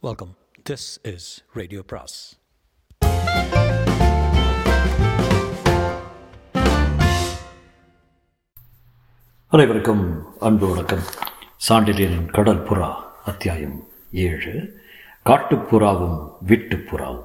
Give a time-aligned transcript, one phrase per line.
[0.00, 0.36] Welcome
[0.70, 2.38] this is radio பிராஸ்
[9.48, 11.02] அனைவருக்கும் அன்பு வணக்கம்.
[11.68, 14.80] சாண்டிலியனின் கடல் புறா அத்தியாயம் ஏழு.
[15.24, 17.24] காட்டுப்புறாவும் வீட்டுப்புறாவும்.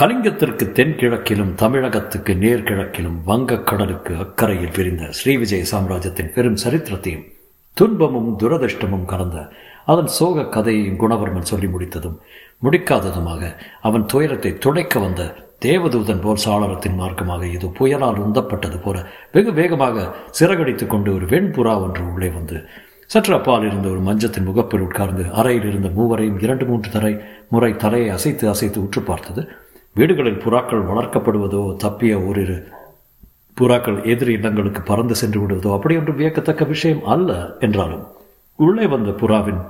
[0.00, 7.36] கலிங்கத்திற்கு தென்கிழக்கிலும் தமிழகத்துக்கு நேர்கிழக்கிலும் வங்கக்கடலுக்கு அக்கறையில் விரிந்த ஸ்ரீவிஜய சாம்ராஜ்யத்தின் பெரும் சரித்திரத்தையும்
[7.78, 9.38] துன்பமும் துரதிர்ஷ்டமும் கலந்த
[9.84, 12.16] அதன் சோக கதையையும் குணவர்மன் சொல்லி முடித்ததும்
[12.62, 13.42] முடிக்காததுமாக
[13.80, 15.22] அவன் துயரத்தை துடைக்க வந்த
[15.60, 18.96] தேவதூதன் போல் சாளரத்தின் மார்க்கமாக இது புயலால் உந்தப்பட்டது போல
[19.32, 22.58] வெகு வேகமாக சிறகடித்து கொண்டு ஒரு வெண்புறா ஒன்று உள்ளே வந்து
[23.10, 27.12] சற்று அப்பால் இருந்த ஒரு மஞ்சத்தின் முகப்பில் உட்கார்ந்து அறையில் இருந்த மூவரையும் இரண்டு மூன்று தரை
[27.48, 29.42] முறை தலையை அசைத்து அசைத்து உற்று பார்த்தது.
[29.96, 32.58] வீடுகளில் புறாக்கள் வளர்க்கப்படுவதோ தப்பிய ஓரிரு
[33.58, 38.06] புறாக்கள் எதிரி இடங்களுக்கு பறந்து சென்று விடுவதோ அப்படி ஒன்று வியக்கத்தக்க விஷயம் அல்ல என்றாலும்.
[38.54, 39.60] உள்ளே வந்த புறாவின்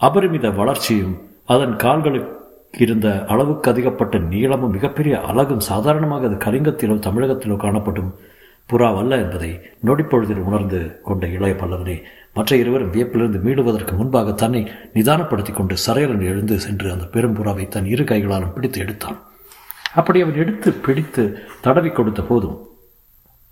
[0.00, 2.40] அபரிமித வளர்ச்சியும் அதன் கால்களுக்கு
[2.78, 8.14] இருந்த அளவுக்கு அதிகப்பட்ட நீளமும் மிகப்பெரிய அழகும் சாதாரணமாக அது கலிங்கத்திலோ தமிழகத்திலோ காணப்படும்
[8.72, 12.02] புறாவல்ல என்பதை நொடிப்பொழுதில் உணர்ந்து கொண்ட இளைய பல்லவனே
[12.34, 17.84] மற்ற இருவரும் வியப்பிலிருந்து மீடுவதற்கு முன்பாக தன்னை நிதானப்படுத்திக் கொண்டு சரையலன் எழுந்து சென்று அந்த பெரும் புறாவை தன்
[17.84, 19.18] இரு கைகளாலும் பிடித்து எடுத்தான்.
[19.94, 22.71] அப்படி அவன் எடுத்து பிடித்து தடவி கொடுத்த போதும்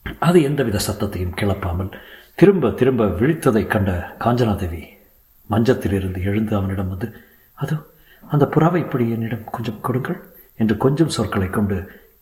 [0.04, 1.90] அது எந்தவித சத்தத்தையும் கிளப்பாமல்
[2.34, 3.90] திரும்ப திரும்ப விழித்ததை கண்ட
[4.24, 4.82] காஞ்சனாதேவி
[5.50, 7.08] மஞ்சத்திலிருந்து எழுந்து அவனிடம் வந்து
[7.58, 7.76] அதோ
[8.24, 10.18] அந்த புறாவை இப்படி என்னிடம் கொஞ்சம் கொடுங்கள்
[10.60, 11.76] என்று கொஞ்சம் சொற்களை கொண்டு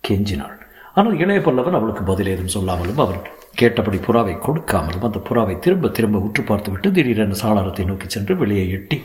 [0.09, 0.57] கெஞ்சினாள்.
[0.95, 3.21] ஆனால் இளைய பல்லவன் அவளுக்கு பதில் ஏதும் சொல்லாமலும் அவன்
[3.55, 8.99] கேட்டபடி புறாவை கொடுக்காமலும் அந்த புறாவை திரும்ப திரும்ப உற்று பார்த்துவிட்டு திடீரென சாளரத்தை நோக்கி சென்று வெளியே எட்டி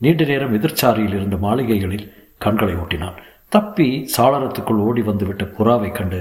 [0.00, 2.06] நீண்ட நேரம் எதிர்ச்சாரியில் இருந்த மாளிகைகளில்
[2.38, 3.18] கண்களை ஓட்டினான்.
[3.48, 6.20] தப்பி சாளரத்துக்குள் ஓடி வந்துவிட்ட புறாவை கண்டு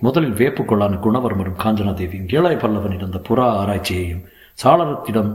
[0.00, 4.24] முதலில் வேப்புக்கொள்ளான குணவர்மரும் காஞ்சனாதேவியும் ஏழாய் பல்லவன் அந்த புறா ஆராய்ச்சியையும்
[4.62, 5.30] சாளரத்திடம்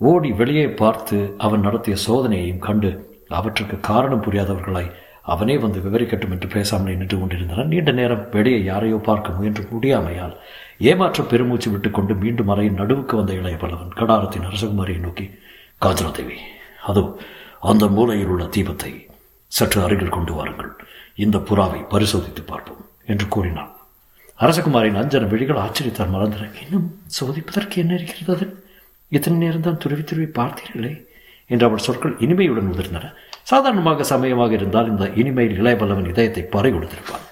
[0.00, 2.90] ஓடி வெளியே பார்த்து அவன் நடத்திய சோதனையையும் கண்டு
[3.38, 4.90] அவற்றுக்கு காரணம் புரியாதவர்களாய்
[5.32, 7.68] அவனே வந்து விவரிக்கட்டும் என்று பேசாமலே நின்று கொண்டிருந்தனர்.
[7.72, 10.34] நீண்ட நேரம் வெளியே யாரையோ பார்க்க முயன்று முடியாமையால்
[10.90, 15.26] ஏமாற்ற பெருமூச்சு விட்டுக்கொண்டு மீண்டும் அறையின் நடுவுக்கு வந்த இளைய பல்லவன் கடாரத்தின் அரசகுமாரியை நோக்கி
[15.84, 16.38] காஞ்சனாதேவி
[16.92, 17.04] அதோ
[17.72, 18.92] அந்த மூலையில் உள்ள தீபத்தை
[19.52, 20.72] சற்று அருகில் கொண்டு வாருங்கள்.
[21.24, 23.69] இந்த புறாவை பரிசோதித்து பார்ப்போம் என்று கூறினான்.
[24.40, 28.64] அரசகுமாரின் அஞ்சன விழிகள் ஆச்சரியத்தால் மறந்தன இன்னும் சோதிப்பதற்கு என்ன இருக்கிறது அது?
[29.08, 31.06] இத்தனை நேரம் தான் துருவி துருவி பார்த்தீர்களே?
[31.46, 33.12] என்று அவள் சொற்கள் இனிமையுடன் உதிர்ந்தன.
[33.42, 37.26] சாதாரணமாக சமயமாக இருந்தால் இந்த இனிமையில் இளையபல்லவன் இதயத்தை பறை கொடுத்திருப்பான்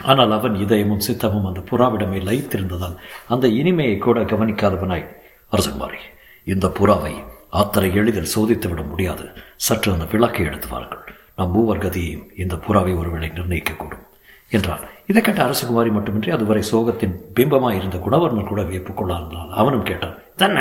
[0.00, 2.96] ஆனால் அவன் இதயமும் சித்தமும் அந்த புறாவிடமே லயித்திருந்ததால்
[3.28, 5.06] அந்த இனிமையை கூட கவனிக்காதவனாய்.
[5.52, 6.00] அரசகுமாரி
[6.44, 7.14] இந்த புறாவை
[7.50, 9.26] அத்தனை எளிதில் சோதித்து விட முடியாது.
[9.56, 11.04] சற்று அந்த விளக்கை எடுத்து வாருங்கள்.
[11.36, 14.04] நம் மூவர் கதியையும் இந்த புறாவை ஒருவேளை நிர்ணயிக்கக்கூடும்.
[14.52, 14.84] என்றான்.
[15.06, 20.58] இதை கேட்ட அரசகுமாரி மட்டுமின்றி அதுவரை சோகத்தின் பிம்பமாக இருந்த குணவர்மன் கூட வியப்பு கொள்ளாதனால் அவனும் கேட்டான் தன்ன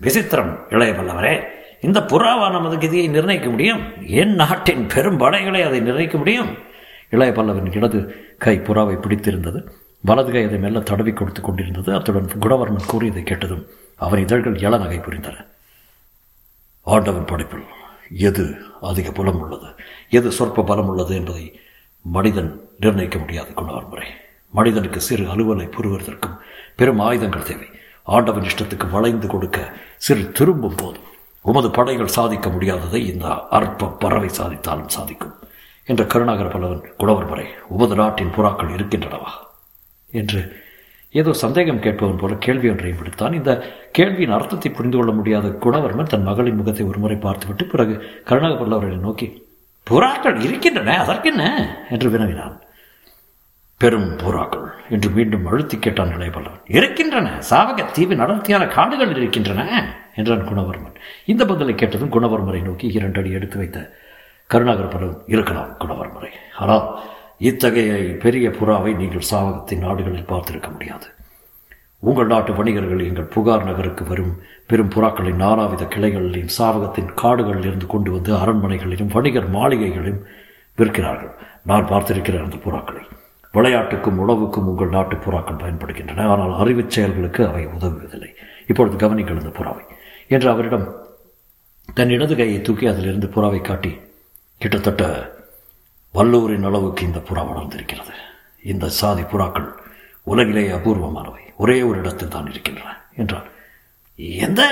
[0.00, 1.34] விசித்திரம் இளைய வல்லவரே!
[1.80, 3.82] இந்த புறாவா நமது கதியை நிர்ணயிக்க முடியும்?
[4.06, 6.50] என் நாட்டின் பெரும் படைகளை அதை நிர்ணயிக்க முடியும்?
[7.10, 7.98] இளைய பல்லவன் இடது
[8.38, 9.60] கை புறாவை பிடித்திருந்தது.
[10.04, 11.94] வலது கை அதை மெல்ல தடவி கொடுத்து கொண்டிருந்தது.
[11.94, 13.64] அத்துடன் குணவர்மன் கூறியதை கேட்டதும்
[13.96, 15.36] அவன் இதழ்கள் இள நகை புரிந்தன.
[16.86, 17.66] ஆண்டவன் படைப்பில்
[18.28, 18.44] எது
[18.80, 19.68] அதிக புலம் உள்ளது
[20.08, 21.44] எது சொற்ப பலம் உள்ளது என்பதை
[22.04, 24.06] மனிதன் நிர்ணயிக்க முடியாது குணவர்முறை
[24.50, 26.36] மனிதனுக்கு சிறு அலுவலை புரிவதற்கும்
[26.76, 27.66] பெரும் ஆயுதங்கள் தேவை.
[28.02, 31.06] ஆண்டவன் இஷ்டத்துக்கு வளைந்து கொடுக்க சிறு திரும்பும் போதும்
[31.42, 35.34] உமது படைகள் சாதிக்க முடியாததை இந்த அற்ப பறவை சாதித்தாலும் சாதிக்கும்.
[35.84, 39.30] என்ற கருணாகர பல்லவன் குணவர்முறை உமது நாட்டின் புறாக்கள் இருக்கின்றனவா?
[40.10, 40.66] என்று
[41.10, 43.32] ஏதோ சந்தேகம் கேட்பவன் போல கேள்வி ஒன்றையும் விடுத்தான்.
[43.32, 43.50] இந்த
[43.98, 47.94] கேள்வியின் அர்த்தத்தை புரிந்து கொள்ள முடியாத குணவர்மன் தன் மகளின் முகத்தை ஒருமுறை பார்த்துவிட்டு பிறகு
[48.24, 49.47] கருணாக பல்லவர்களை நோக்கி
[49.88, 51.44] புறாக்கள் இருக்கின்றன அதற்கென்ன?
[51.90, 52.56] என்று வினவினான்.
[53.76, 59.62] பெரும் புறாக்கள் என்று மீண்டும் அழுத்தி கேட்டான் இளையபல்லவன் இருக்கின்றன சாவக தீவின் அடர்த்தியான காடுகள் இருக்கின்றன
[60.14, 60.96] என்றான் குணவர்மன்.
[61.26, 63.92] இந்த பதிலை கேட்டதும் குணவர்மரை நோக்கி இரண்டு அடி எடுத்து வைத்த
[64.50, 66.98] கருணாகர் பல்லவன் இருக்கலாம் குணவர்மரை ஆனால்
[67.38, 71.06] இத்தகைய பெரிய புறாவை நீங்கள் சாவகத்தின் நாடுகளில் பார்த்திருக்க முடியாது.
[72.00, 74.38] உங்கள் நாட்டு வணிகர்கள் எங்கள் புகார் நகருக்கு வரும்.
[74.66, 80.22] பெரும் புறாக்களின் நானாவித கிளைகளிலும் சாவகத்தின் காடுகளில் இருந்து கொண்டு வந்து அரண்மனைகளிலும் வணிகர் மாளிகைகளிலும்
[80.78, 81.34] விற்கிறார்கள்.
[81.64, 83.02] நான் பார்த்திருக்கிறேன் அந்த புறாக்களை.
[83.54, 86.22] விளையாட்டுக்கும் உணவுக்கும் உங்கள் நாட்டு புறாக்கள் பயன்படுகின்றன.
[86.22, 88.28] ஆனால் அறிவுச் செயல்களுக்கு அவை உதவுவதில்லை.
[88.66, 89.82] இப்பொழுது கவனிங்கள் இந்த புறாவை.
[90.28, 90.96] என்று அவரிடம்
[91.94, 93.96] தன் இடது கையை தூக்கி அதிலிருந்து புறாவை காட்டி
[94.58, 95.32] கிட்டத்தட்ட
[96.12, 98.12] வல்லூரின் அளவுக்கு இந்த புறா வளர்ந்திருக்கிறது.
[98.62, 99.68] இந்த சாதி புறாக்கள்
[100.28, 101.44] உலகிலேயே அபூர்வமானவை.
[101.56, 103.44] ஒரே ஒரு இடத்தில் தான் இருக்கின்றன என்றான்.
[104.16, 104.62] எந்த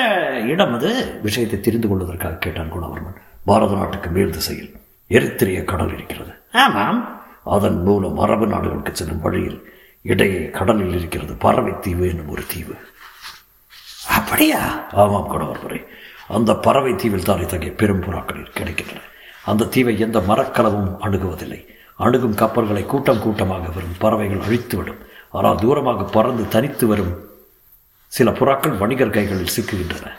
[0.44, 1.20] இடம் அது?
[1.22, 3.20] விஷயத்தை தெரிந்து கொள்வதற்காக கேட்டான் குணவர்மன்.
[3.44, 4.76] பாரத நாட்டுக்கு மேல் திசையில்
[5.08, 6.30] எரித்திரிய கடல் இருக்கிறது.
[6.52, 7.22] ஆமாம்.
[7.44, 9.72] அதன் மூலம் அரபு நாடுகளுக்கு செல்லும் வழியில்
[10.02, 12.74] இடையே கடலில் இருக்கிறது பறவை தீவு என்னும் ஒரு தீவு.
[14.08, 14.88] அப்படியா?
[14.92, 15.86] ஆமாம் குணவர்மரே
[16.28, 19.00] அந்த பறவை தீவில் தான் இத்தகைய பெரும் புறாக்கள் கிடைக்கின்றன.
[19.44, 21.66] அந்த தீவை எந்த மரக்கலவும் அணுகுவதில்லை.
[21.96, 25.05] அணுகும் கப்பல்களை கூட்டம் கூட்டமாக வரும் பறவைகள் அழித்துவிடும்.
[25.30, 27.24] ஆனால் தூரமாக பறந்து தனித்து வரும்
[28.06, 30.10] சில புறாக்கள் வணிகர் கைகளில் சிக்குகின்றன.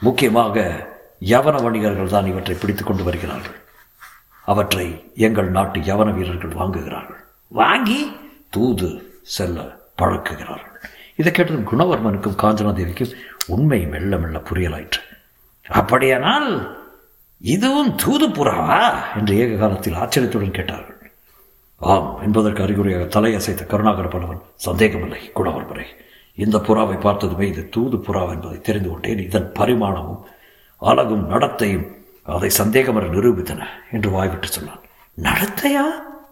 [0.00, 0.86] முக்கியமாக
[1.20, 3.60] யவன வணிகர்கள் தான் இவற்றை பிடித்துக் கொண்டு வருகிறார்கள்.
[4.44, 7.20] அவற்றை எங்கள் நாட்டு யவன வீரர்கள் வாங்குகிறார்கள்.
[7.48, 8.16] வாங்கி
[8.50, 10.82] தூது செல்ல பழக்குகிறார்கள்.
[11.16, 13.14] இதை கேட்டதும் குணவர்மனுக்கும் காஞ்சனாதேவிக்கும்
[13.46, 15.02] உண்மை மெல்ல மெல்ல புரியலாயிற்று.
[15.68, 16.78] அப்படியானால்
[17.38, 18.94] இதுவும் தூது புறாவா?
[19.16, 20.95] என்று ஏக காலத்தில் ஆச்சரியத்துடன் கேட்டார்கள்.
[21.80, 25.84] ஆம் என்பதற்கு அறிகுறியாக தலையசைத்த கருணாகர பலவன் சந்தேகமில்லை குணவர்மரை
[26.34, 29.18] இந்த புறாவை பார்த்ததுமே இது தூது புறா என்பதை தெரிந்து கொண்டேன்.
[29.18, 30.22] இதன் பரிமாணமும்
[30.76, 31.86] அழகும் நடத்தையும்
[32.22, 33.62] அதை சந்தேகமர நிரூபித்தன
[33.92, 34.82] என்று வாய்விட்டு சொன்னான்.
[35.18, 35.84] நடத்தையா?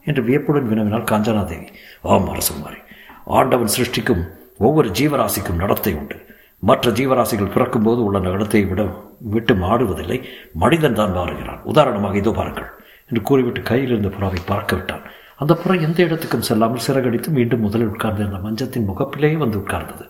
[0.04, 1.68] என்று வியப்புடன் வினவினாள் காஞ்சனாதேவி.
[2.02, 2.80] ஆம் அரசுமாரி
[3.24, 4.22] ஆண்டவன் சிருஷ்டிக்கும்
[4.58, 6.16] ஒவ்வொரு ஜீவராசிக்கும் நடத்தை உண்டு.
[6.58, 8.82] மற்ற ஜீவராசிகள் பிறக்கும்போது உள்ள நடத்தை விட
[9.18, 10.22] விட்டு மாடுவதில்லை.
[10.52, 11.62] மனிதன் தான் மாறுகிறான்.
[11.62, 12.68] உதாரணமாக இதோ பாருங்கள்
[13.08, 15.02] என்று கூறிவிட்டு கையில் இருந்த புறாவை பறக்க விட்டான்.
[15.36, 20.04] அந்த புறம் எந்த இடத்துக்கும் செல்லாமல் சிறகடித்து மீண்டும் முதலில் உட்கார்ந்திருந்த மஞ்சத்தின் முகப்பிலேயே வந்து உட்கார்ந்தது.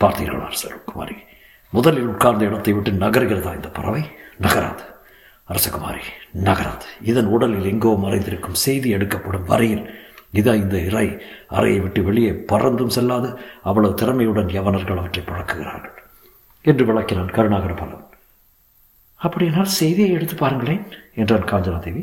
[0.00, 1.16] பார்த்தீர்களா அரசர் குமாரி?
[1.70, 4.02] முதலில் உட்கார்ந்த இடத்தை விட்டு நகர்கிறதா இந்த பறவை?
[4.40, 4.84] நகராது.
[5.48, 6.02] அரசகுமாரி
[6.32, 6.86] நகராது.
[7.02, 9.84] இதன் உடலில் எங்கோ மறைந்திருக்கும் செய்தி எடுக்கப்படும் வரையில்
[10.32, 13.28] இதா இந்த இறை அறையை விட்டு வெளியே பறந்தும் செல்லாது.
[13.62, 15.94] அவ்வளவு திறமையுடன் யவனர்கள் அவற்றை பழக்குகிறார்கள்.
[16.62, 18.10] என்று விளக்கினான் கருணாகர பலவன்
[19.16, 20.84] அப்படியானால் செய்தியை எடுத்து பாருங்களேன்
[21.14, 22.02] என்றான் காஞ்சனா தேவி.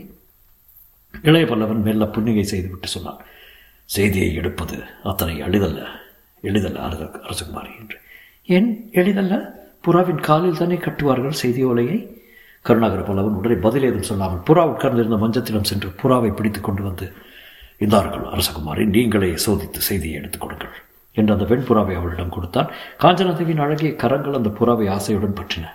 [1.24, 3.18] இளைய பல்லவன் மெல்ல புன்னிகை செய்துவிட்டு சொன்னான்
[3.86, 5.88] செய்தியை எடுப்பது அத்தனை எளிதல்ல
[6.42, 7.98] எளிதல்ல அரச அரசகுமாரி என்று.
[8.46, 9.60] ஏன் எளிதல்ல?
[9.88, 12.26] புறாவின் காலில் தானே கட்டுவார்கள் செய்தி ஓலையை?
[12.62, 17.12] கருணாகர பல்லவன் உடனே பதில் ஏதும் சொல்லாமல் புறா உட்கார்ந்திருந்த மஞ்சத்திடம் சென்று புறாவை பிடித்து கொண்டு வந்து
[17.80, 20.70] இந்தார்கள் அரசகுமாரி நீங்களே சோதித்து செய்தியை எடுத்துக் கொடுங்கள்
[21.14, 22.72] என்று அந்த வெண்புறாவை அவளிடம் கொடுத்தான்.
[23.00, 25.66] காஞ்சனாதேவியின் அழகிய கரங்கள் அந்த புறாவை ஆசையுடன் பற்றின.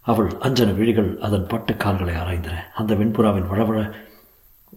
[0.00, 2.54] அவள் அஞ்சன விழிகள் அதன் பட்டு கால்களை ஆராய்ந்தன.
[2.74, 3.92] அந்த வெண்புறாவின் வளவழ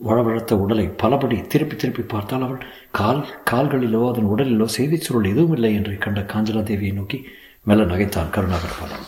[0.03, 5.73] வளவழத்த உடலை பலபடி திருப்பி திருப்பி பார்த்தால் அவள் கால் கால்களிலோ அதன் உடலிலோ செய்திச் சுருள் எதுவும் இல்லை
[5.73, 7.25] என்று கண்ட காஞ்சனாதேவியை நோக்கி
[7.63, 9.03] மெல்ல நகைத்தான் கருணாகர பலன்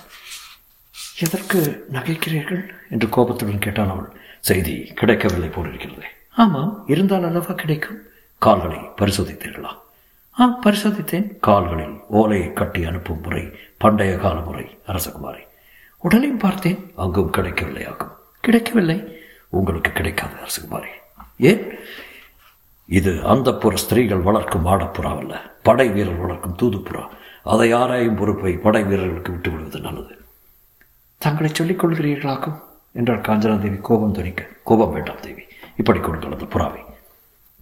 [1.19, 2.69] எதற்கு நகைக்கிறீர்கள்?
[2.89, 4.09] என்று கோபத்துடன் கேட்டான் அவள்.
[4.39, 6.01] செய்தி கிடைக்கவில்லை போலிருக்கிறது.
[6.35, 6.83] ஆமாம்.
[6.87, 7.97] இருந்தால் அல்லவா கிடைக்கும்?
[8.37, 9.75] கால்களை பரிசோதித்தீர்களா?
[10.39, 11.39] ஆ பரிசோதித்தேன்.
[11.39, 15.41] கால்களில் ஓலையை கட்டி அனுப்பும் முறை பண்டைய கால முறை அரசகுமாரி.
[15.97, 16.91] உடலையும் பார்த்தேன்.
[16.95, 19.16] அங்கும் கிடைக்கவில்லை ஆகும் கிடைக்கவில்லை.
[19.49, 20.87] உங்களுக்கு கிடைக்காது அரசகுமாரி
[21.37, 21.71] ஏன்?
[22.85, 27.07] இது அந்த புற ஸ்திரீகள் வளர்க்கும் ஆடப்புறாவல்ல படை வீரர் வளர்க்கும் தூதுப்புறா.
[27.43, 30.17] அதை ஆராயும் பொறுப்பை படை வீரர்களுக்கு விட்டு விடுவது நல்லது.
[31.17, 32.59] தங்களை சொல்லிக் கொள்கிறீர்களாக்கும்?
[32.91, 34.47] என்றார் காஞ்சனாதேவி கோபம் துணிக்க.
[34.63, 35.43] கோபம் வேண்டாம் தேவி.
[35.77, 36.85] இப்படி கொடுங்கள் அந்த புறாவை.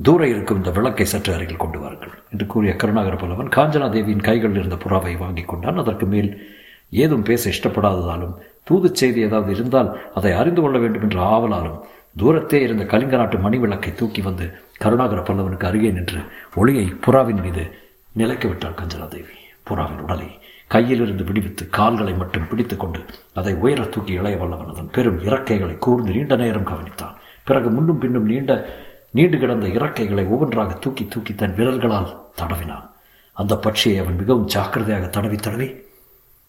[0.03, 4.75] தூர இருக்கும் இந்த விளக்கை சற்று அருகில் கொண்டு வாருங்கள் என்று கூறிய கருணாகர பல்லவன் காஞ்சனாதேவியின் கைகளில் இருந்த
[4.75, 5.77] புறாவை வாங்கி கொண்டான்.
[5.77, 6.59] அதற்கு மேல்
[6.89, 8.33] ஏதும் பேச இஷ்டப்படாததாலும்
[8.65, 11.79] தூதுச் செய்தி ஏதாவது இருந்தால் அதை அறிந்து கொள்ள வேண்டும் என்ற ஆவலாலும்
[12.19, 16.19] தூரத்தே இருந்த கலிங்க நாட்டு மணி விளக்கை தூக்கி வந்து கருணாகர பல்லவனுக்கு அருகே நின்று
[16.55, 17.63] ஒளியை புறாவின் மீது
[18.11, 19.35] நிலைக்க விட்டாள் கஞ்சனாதேவி.
[19.69, 20.29] புறாவின் உடலை
[20.73, 22.99] கையிலிருந்து விடுவித்து கால்களை மட்டும் பிடித்துக்கொண்டு
[23.33, 27.15] அதை உயர தூக்கி இளைய வல்லவன் அதன் பெரும் இறக்கைகளை கூர்ந்து நீண்ட நேரம் கவனித்தான்.
[27.43, 28.51] பிறகு முன்னும் பின்னும் நீண்ட
[29.11, 32.87] நீண்டு கிடந்த இறக்கைகளை ஒவ்வொன்றாக தூக்கி தூக்கி தன் விரல்களால் தடவினான்.
[33.33, 35.67] அந்த பட்சியை அவன் மிகவும் ஜாக்கிரதையாக தடவி தடவி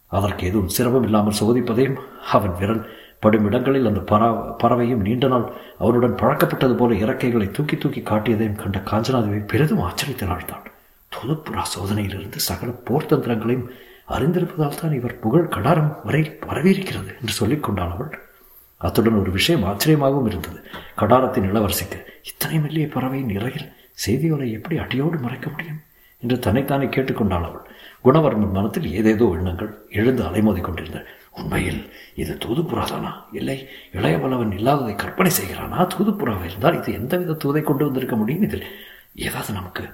[0.06, 1.98] அதற்கு எதுவும் சிரமம் இல்லாமல் சோதிப்பதையும்
[2.32, 2.86] அவன் விரல்
[3.20, 8.78] படும் இடங்களில் அந்த பறா பறவையும் நீண்ட நாள் அவனுடன் பழக்கப்பட்டது போல இறக்கைகளை தூக்கி தூக்கி காட்டியதையும் கண்ட
[8.78, 10.64] காஞ்சனாதேவி பெரிதும் ஆச்சரியத்தினால்தான்.
[11.12, 13.66] தான் சோதனையிலிருந்து சகல போர் தந்திரங்களையும்
[14.08, 18.18] அறிந்திருப்பதால் தான் இவர் புகழ் கடாரம் வரை பரவியிருக்கிறது என்று சொல்லிக் கொண்டாள் அவள்.
[18.78, 20.60] அத்துடன் ஒரு விஷயம் ஆச்சரியமாகவும் இருந்தது.
[20.96, 25.80] கடாரத்தின் இளவரசிக்கு இத்தனை மெல்லிய பறவையின் இறகில் செய்திகளை எப்படி அடியோடு மறைக்க முடியும்?
[26.26, 27.64] என்று தன்னைத்தானே கேட்டுக்கொண்டாள் அவள்.
[28.04, 30.98] குணவர்மன் மனத்தில் ஏதேதோ எண்ணங்கள் எழுந்து அலைமோதி கொண்டிருந்த
[31.30, 31.80] உண்மையில்
[32.14, 33.12] இது தூதுப்புறாதானா?
[33.32, 33.56] இல்லை
[33.92, 35.78] இளையவளவன் இல்லாததை கற்பனை செய்கிறானா?
[35.94, 38.42] தூதுப்புறாவை இருந்தால் இது எந்தவித தூதை கொண்டு வந்திருக்க முடியும்?
[38.42, 38.66] இதில்
[39.14, 39.84] ஏதாவது நமக்கு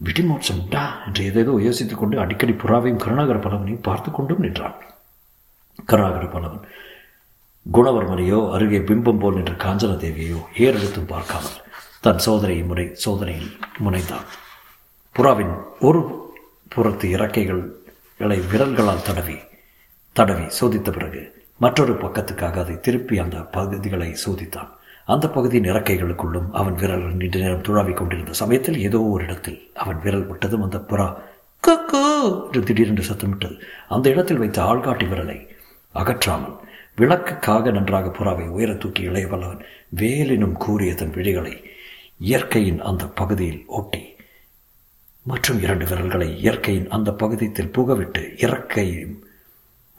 [0.00, 0.84] விடிமோட்சம் உண்டா?
[1.06, 4.76] என்று ஏதேதோ யோசித்துக் கொண்டு அடிக்கடி புறாவையும் கருணாகர பலவனையும் பார்த்து கொண்டும் நின்றான்.
[5.86, 6.64] கருணாகர பலவன்
[7.66, 11.58] குணவர்மனையோ அருகே பிம்பம் போல் நின்ற காஞ்சன தேவியையோ ஏறெடுத்தும் பார்க்காமல்
[12.00, 13.50] தன் சோதனையை முறை சோதனையில்
[13.84, 14.28] முனைந்தான்.
[15.16, 16.00] புறாவின் ஒரு
[16.68, 19.38] புறத்து இறக்கைகளை விரல்களால் தடவி
[20.12, 24.68] தடவி சோதித்த பிறகு மற்றொரு பக்கத்துக்காக அதை திருப்பி அந்த பகுதிகளை சோதித்தான்.
[25.04, 30.26] அந்த பகுதியின் இறக்கைகளுக்குள்ளும் அவன் விரல் நீண்ட நேரம் துழாவிக் கொண்டிருந்த சமயத்தில் ஏதோ ஒரு இடத்தில் அவன் விரல்
[30.26, 31.16] விட்டதும் அந்த புறா
[31.66, 32.04] கக்கோ
[32.46, 33.56] என்று திடீரென்று சத்தமிட்டது.
[33.88, 35.46] அந்த இடத்தில் வைத்த ஆள்காட்டி விரலை
[35.92, 36.56] அகற்றாமல்
[36.96, 39.64] விளக்குக்காக நன்றாக புறாவை உயர தூக்கி இளையவல்லவன்
[39.96, 41.64] வேலினும் கூறிய தன் விழிகளை
[42.18, 44.09] இயற்கையின் அந்த பகுதியில் ஒட்டி
[45.26, 49.16] மற்றும் இரண்டு விரல்களை இயற்கையின் அந்த பகுதியில் புகவிட்டு இறக்கையும்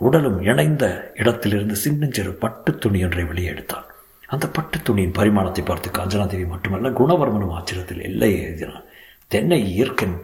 [0.02, 3.86] உடலும் இணைந்த இடத்திலிருந்து சின்னஞ்சிறு பட்டு துணி ஒன்றை வெளியே எடுத்தான்.
[4.28, 8.88] அந்த பட்டு துணியின் பரிமாணத்தை பார்த்து காஞ்சனாதேவி மட்டுமல்ல குணவர்மனும் ஆச்சரியத்தில் எல்லையை எழுதினான்.
[9.28, 10.18] தென்னை இயற்கையின்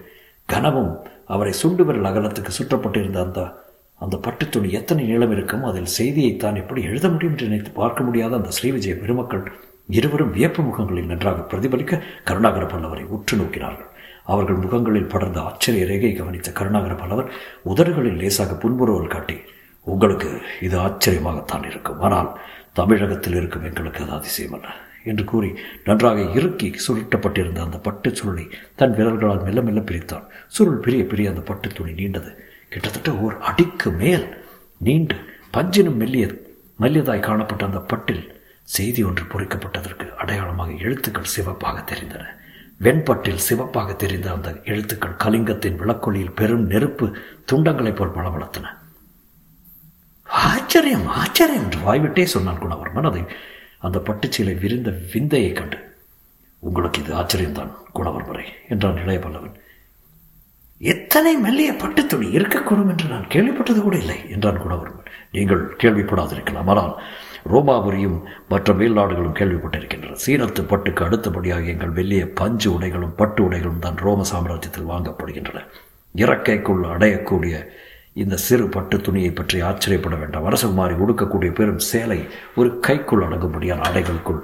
[0.45, 0.91] கனமும்
[1.25, 3.41] அவரை சுண்டு விரல் அகலத்துக்கு சுற்றப்பட்டிருந்த அந்த
[4.01, 8.03] அந்த பட்டு துணி எத்தனை நீளம் இருக்கும் அதில் செய்தியை தான் எப்படி எழுத முடியும் என்று நினைத்து பார்க்க
[8.03, 9.45] முடியாத அந்த ஸ்ரீவிஜய பெருமக்கள்
[9.89, 13.89] இருவரும் வியப்பு முகங்களில் நன்றாக பிரதிபலிக்க கருணாகர பல்லவரை உற்று நோக்கினார்கள்.
[14.33, 17.31] அவர்கள் முகங்களில் படர்ந்த ஆச்சரிய ரேகை கவனித்த கருணாகர பலவர்
[17.71, 19.37] உதடுகளில் லேசாக புன்முறுவல் காட்டி
[19.87, 20.29] உங்களுக்கு
[20.67, 22.01] இது ஆச்சரியமாகத்தான் இருக்கும்.
[22.07, 22.29] ஆனால்
[22.79, 24.67] தமிழகத்தில் இருக்கும் எங்களுக்கு அது அல்ல
[25.11, 25.49] என்று கூறி
[25.83, 28.45] நன்றாக இறுக்கி சுருட்டப்பட்டிருந்த அந்த பட்டு சுருளை
[28.79, 30.25] தன் விரல்களால் மெல்ல மெல்ல பிரித்தான்.
[30.55, 32.31] சுருள் பிரிய பிரிய அந்த பட்டு துணி நீண்டது.
[32.73, 34.25] கிட்டத்தட்ட ஓர் அடிக்கு மேல்
[34.87, 35.17] நீண்டு
[35.57, 36.25] பஞ்சினும் மெல்லிய
[36.83, 38.25] மெல்லியதாய் காணப்பட்ட அந்த பட்டில்
[38.75, 42.25] செய்தி ஒன்று பொறிக்கப்பட்டதற்கு அடையாளமாக எழுத்துக்கள் சிவப்பாக தெரிந்தன.
[42.79, 47.05] வெண்பட்டில் சிவப்பாக தெரிந்த அந்த எழுத்துக்கள் கலிங்கத்தின் விளக்கொலியில் பெரும் நெருப்பு
[47.51, 48.65] துண்டங்களைப் போல் பளபளத்தன.
[50.29, 53.09] ஆச்சரியம் ஆச்சரியம் என்று வாய்விட்டே சொன்னான் குணவர்மன்.
[53.11, 53.23] அதை
[53.79, 55.77] அந்த பட்டுச்சீலை விரிந்த விந்தையை கண்டு
[56.59, 59.55] உங்களுக்கு இது ஆச்சரியம்தான் குணவர்மரை என்றான் இளைய பல்லவன்.
[60.81, 65.07] எத்தனை மெல்லிய பட்டு துணி இருக்கக்கூடும் என்று நான் கேள்விப்பட்டது கூட இல்லை என்றான் குணவர்மன்.
[65.31, 66.69] நீங்கள் கேள்விப்படாதிருக்கலாம்.
[66.73, 66.93] ஆனால்
[67.47, 70.17] ரோமாபுரியும் மற்ற மேல்நாடுகளும் கேள்விப்பட்டிருக்கின்றன.
[70.25, 75.63] சீனத்து பட்டுக்கு அடுத்தபடியாக எங்கள் வெள்ளிய பஞ்சு உடைகளும் பட்டு உடைகளும் தான் ரோம சாம்ராஜ்யத்தில் வாங்கப்படுகின்றன.
[76.15, 77.67] இறக்கைக்குள் அடையக்கூடிய
[78.13, 80.45] இந்த சிறு பட்டு துணியை பற்றி ஆச்சரியப்பட வேண்டாம்.
[80.45, 84.39] அரசகுமாரி உடுக்கக்கூடிய பெரும் சேலை ஒரு கைக்குள் அடங்கும்படியான அடைகளுக்குள்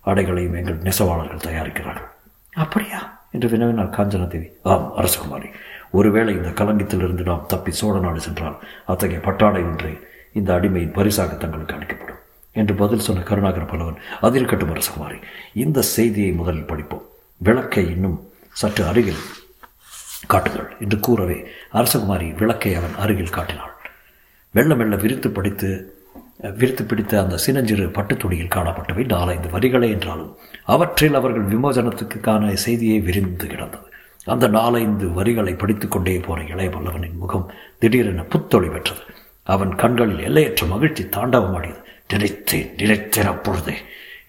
[0.00, 2.10] அடைகளையும் எங்கள் நெசவாளர்கள் தயாரிக்கிறார்கள்.
[2.54, 3.20] அப்படியா?
[3.32, 4.48] என்று வினவினார் காஞ்சனதேவி.
[4.62, 5.50] ஆம் அரசகுமாரி.
[5.90, 9.98] ஒருவேளை இந்த கலங்கத்திலிருந்து நாம் தப்பி சோழ நாடு சென்றால் அத்தகைய பட்டாடை ஒன்றை
[10.32, 12.16] இந்த அடிமையின் பரிசாக தங்களுக்கு அளிக்கப்படும்.
[12.56, 15.18] என்று பதில் சொன்ன கருணாகர பலவன் அதில் கட்டும் அரசகுமாரி
[15.54, 17.06] இந்த செய்தியை முதலில் படிப்போம்.
[17.36, 18.18] விளக்கை இன்னும்
[18.52, 19.24] சற்று அருகில்
[20.26, 21.38] காட்டுங்கள் என்று கூறவே
[21.72, 23.74] அரசகுமாரி விளக்கை அவன் அருகில் காட்டினாள்.
[24.50, 25.70] மெல்ல மெல்ல விரித்து படித்து
[26.58, 30.32] விரித்து பிடித்த அந்த சினஞ்சிறு பட்டுத்துணியில் காணப்பட்டவை நாலைந்து வரிகளே என்றாலும்
[30.64, 33.86] அவற்றில் அவர்கள் விமோசனத்துக்கான செய்தியை விரிந்து கிடந்தது.
[34.24, 39.04] அந்த நாலைந்து வரிகளை படித்துக் கொண்டே போன இளைய பல்லவனின் முகம் திடீரென புத்தொளி பெற்றது.
[39.42, 41.82] அவன் கண்களில் எல்லையற்ற மகிழ்ச்சி தாண்டவமாடியது.
[42.08, 43.74] நினைத்தேன் நினைத்தேன் அப்பொழுதே.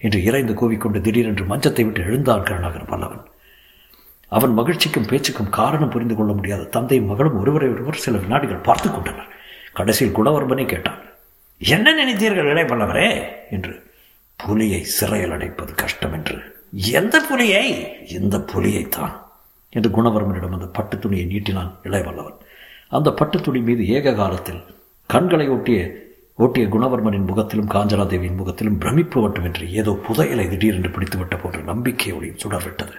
[0.00, 3.22] என்று இறைந்து கூவிக்கொண்டு திடீரென்று மஞ்சத்தை விட்டு எழுந்தான் கருணாகர் பல்லவன்.
[4.28, 9.26] அவன் மகிழ்ச்சிக்கும் பேச்சுக்கும் காரணம் புரிந்து கொள்ள முடியாத தந்தையும் மகளும் ஒருவரை ஒருவர் சில வினாடிகள் பார்த்து கொண்டனர்.
[9.72, 10.98] கடைசியில் குணவர்மனை கேட்டான்
[11.58, 13.28] என்ன நினைத்தீர்கள் இளைய பல்லவரே?
[13.50, 13.82] என்று
[14.36, 16.66] புலியை சிறையில் அடைப்பது கஷ்டம் என்று.
[16.70, 17.96] எந்த புலியை?
[18.08, 19.26] இந்த புலியைத்தான்.
[19.70, 22.36] என்று குணவர்மனிடம் அந்த பட்டு துணியை நீட்டினான் இளையவல்லவன்
[22.88, 24.62] அந்த பட்டு துணி மீது ஏக காலத்தில்
[25.06, 25.94] கண்களை ஒட்டிய
[26.38, 32.92] ஓட்டிய குணவர்மனின் முகத்திலும் காஞ்சனாதேவியின் முகத்திலும் பிரமிப்பு மட்டுமின்றி ஏதோ புதையலை திடீரென்று பிடித்துவிட்ட போன்ற நம்பிக்கை ஒளியும் சுடர்விட்டது.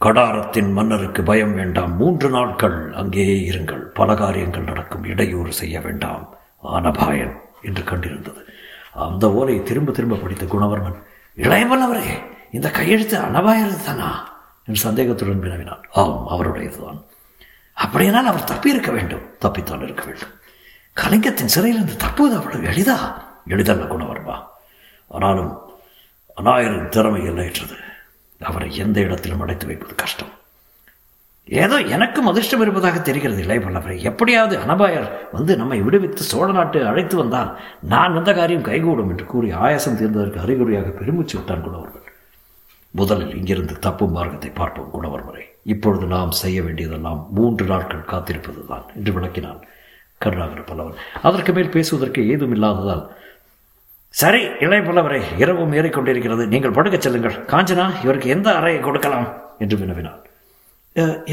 [0.00, 1.96] கடாரத்தின் மன்னருக்கு பயம் வேண்டாம்.
[1.96, 3.78] மூன்று நாட்கள் அங்கேயே இருங்கள்.
[3.78, 5.04] பல காரியங்கள் நடக்கும்.
[5.04, 6.34] இடையூறு செய்ய வேண்டாம்.
[6.64, 8.44] ஆனபாயன் என்று கண்டிருந்தது.
[8.94, 11.02] அந்த ஓலை திரும்ப திரும்ப படித்த குணவர்மன்
[11.36, 14.32] இளையவல்லவரே இந்த கையெழுத்து அனபாயது தானா
[14.66, 15.84] என்று சந்தேகத்துடன் வினவினான்.
[15.92, 17.02] ஆம் அவருடையதுதான்.
[17.72, 19.22] அப்படியானால் அவர் தப்பி இருக்க வேண்டும்.
[19.40, 20.40] தப்பித்தான் இருக்க வேண்டும்.
[20.96, 22.96] கலிங்கத்தின் சிறையிலிருந்து தப்புவது அவ்வளவு எளிதா?
[23.46, 24.36] எளிதல்ல குணவர்மா.
[25.08, 25.58] ஆனாலும்
[26.36, 27.76] அநாயரின் திறமை எல்லையற்றது.
[28.40, 30.28] அவரை எந்த இடத்திலும் அடைத்து வைப்பது கஷ்டம்.
[31.44, 37.16] ஏதோ எனக்கும் அதிர்ஷ்டம் இருப்பதாக தெரிகிறது இல்லை பல்லவரை எப்படியாவது அனபாயர் வந்து நம்மை விடுவித்து சோழ நாட்டு அழைத்து
[37.16, 42.10] வந்தால் நான் வந்த காரியம் கைகூடும் என்று கூறி ஆயாசம் தீர்ந்ததற்கு அறிகுறியாக பெருமிச்சு விட்டான் குணவர்மன்
[42.90, 45.42] முதலில் இங்கிருந்து தப்பும் மார்க்கத்தை பார்ப்போம் குணவர்மரை.
[45.62, 49.62] இப்பொழுது நாம் செய்ய வேண்டியதெல்லாம் மூன்று நாட்கள் காத்திருப்பதுதான் என்று விளக்கினான்.
[50.24, 50.98] கருணாகர பல்லவன்.
[51.28, 53.04] அதற்கு மேல் பேசுவதற்கு ஏதும் இல்லாததால்
[54.14, 56.44] சரி இளைய பல்லவரை இரவும் ஏறிக்கொண்டிருக்கிறது.
[56.54, 57.36] நீங்கள் படுக்கச் செல்லுங்கள்.
[57.52, 59.28] காஞ்சனா இவருக்கு எந்த அறையை கொடுக்கலாம்?
[59.64, 60.20] என்று வினவினான்.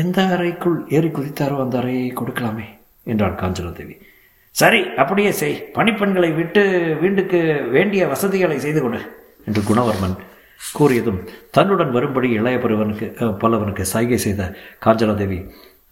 [0.01, 2.67] எந்த அறைக்குள் ஏறி குதித்தாரோ அந்த அறையை கொடுக்கலாமே
[3.11, 3.95] என்றாள் காஞ்சனா தேவி
[4.55, 5.57] சரி அப்படியே செய்.
[5.77, 6.61] பணிப்பெண்களை விட்டு
[7.01, 7.39] வீண்டுக்கு
[7.75, 8.99] வேண்டிய வசதிகளை செய்து கொடு
[9.47, 10.15] என்று குணவர்மன்
[10.77, 11.19] கூறியதும்
[11.55, 13.07] தன்னுடன் வரும்படி இளைய பருவனுக்கு
[13.41, 14.41] பல்லவனுக்கு சைகை செய்த
[14.85, 15.39] காஞ்சனாதேவி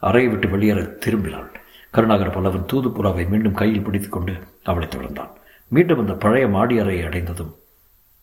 [0.09, 1.49] அறையை விட்டு வெளியேற திரும்பினாள்.
[1.97, 5.31] கருணாகர பல்லவன் தூதுப்புறாவை மீண்டும் கையில் பிடித்து கொண்டு அவளை தொடர்ந்தான்.
[5.67, 7.53] மீண்டும் அந்த பழைய மாடி அறையை அடைந்ததும்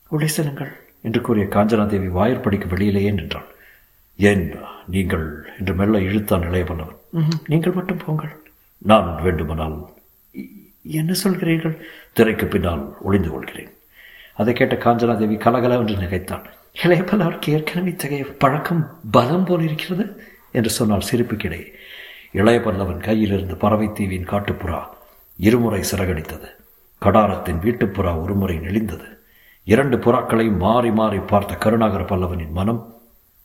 [0.08, 3.48] உள்ளே செல்லுங்கள் என்று கூறிய காஞ்சனாதேவி வாயிற்படிக்கு வெளியிலேயே நின்றாள்.
[4.18, 4.44] ஏன்
[4.86, 5.26] நீங்கள்?
[5.58, 7.00] என்று மெல்ல இழுத்தான் இளைய பல்லவன்.
[7.46, 8.32] நீங்கள் மட்டும் போங்கள்.
[8.78, 9.76] நான் வேண்டுமானால்
[10.82, 11.76] என்ன சொல்கிறீர்கள்?
[12.12, 13.72] திரைக்கு பின்னால் ஒளிந்து கொள்கிறேன்.
[14.34, 16.46] அதை கேட்ட காஞ்சனாதேவி கலகல என்று நினைத்தாள்
[16.84, 20.06] இளைய பல்லவருக்கு ஏற்கனவே இத்தகைய பழக்கம் பலம் போல் இருக்கிறது
[20.52, 21.68] என்று சொன்னால் சிரிப்புக்கிடையே.
[22.34, 24.84] இளைய பல்லவன் கையிலிருந்து பறவை தீவின் காட்டுப்புறா
[25.36, 26.46] இருமுறை சிறகடித்தது.
[27.02, 29.18] கடாரத்தின் வீட்டுப்புறா ஒருமுறை நெளிந்தது.
[29.64, 33.02] இரண்டு புறாக்களையும் மாறி மாறி பார்த்த கருணாகர பல்லவனின் மனம்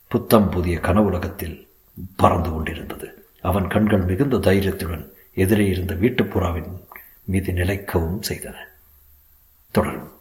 [0.08, 1.68] புத்தம் புதிய கனவுலகத்தில்
[2.16, 3.24] பறந்து கொண்டிருந்தது.
[3.42, 6.84] அவன் கண்கள் மிகுந்த தைரியத்துடன் எதிரே இருந்த வீட்டுப்புறாவின்
[7.24, 8.54] மீது நிலைக்கவும் செய்தன.
[9.70, 10.19] தொடரும்.